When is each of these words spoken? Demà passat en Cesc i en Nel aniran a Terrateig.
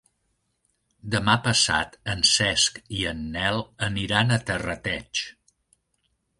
Demà 1.15 1.35
passat 1.47 1.99
en 2.15 2.25
Cesc 2.31 2.81
i 3.03 3.07
en 3.13 3.21
Nel 3.37 3.63
aniran 3.91 4.33
a 4.33 4.43
Terrateig. 4.51 5.27